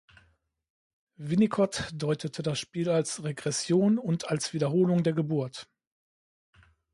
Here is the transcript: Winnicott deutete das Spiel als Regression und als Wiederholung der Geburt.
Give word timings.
Winnicott 1.17 1.91
deutete 1.93 2.41
das 2.41 2.57
Spiel 2.57 2.89
als 2.89 3.23
Regression 3.23 3.99
und 3.99 4.31
als 4.31 4.51
Wiederholung 4.51 5.03
der 5.03 5.13
Geburt. 5.13 5.69